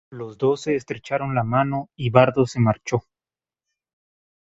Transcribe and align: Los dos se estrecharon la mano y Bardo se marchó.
Los 0.09 0.39
dos 0.39 0.61
se 0.61 0.75
estrecharon 0.75 1.35
la 1.35 1.43
mano 1.43 1.91
y 1.95 2.09
Bardo 2.09 2.47
se 2.47 2.59
marchó. 2.59 3.03